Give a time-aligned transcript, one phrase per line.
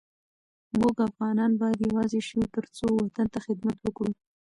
[0.77, 4.11] مونږ افغانان باید یوزاي شو ترڅو وطن ته خدمت وکړو